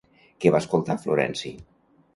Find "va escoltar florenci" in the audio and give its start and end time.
0.55-1.55